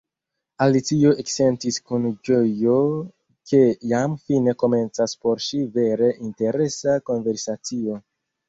[0.65, 2.77] Alicio eksentis kun ĝojo
[3.51, 3.61] ke
[3.93, 8.05] jam fine komencas por ŝi vere interesa konversacio.